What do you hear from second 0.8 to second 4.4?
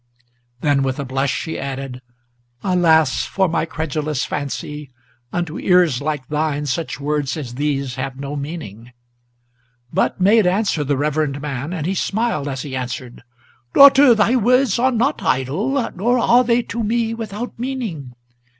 with a blush, she added, "Alas for my credulous